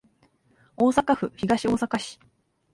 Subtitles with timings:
[0.77, 2.19] 大阪府東大阪市